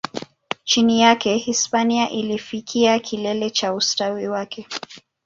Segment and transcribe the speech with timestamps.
[0.63, 4.67] Chini yake, Hispania ilifikia kilele cha ustawi wake.